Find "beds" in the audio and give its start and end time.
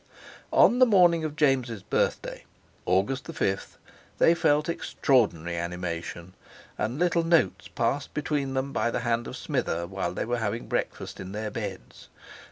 11.51-12.09